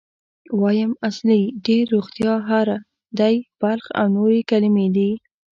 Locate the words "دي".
4.95-5.11